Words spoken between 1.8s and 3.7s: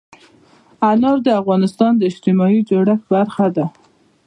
د اجتماعي جوړښت برخه ده.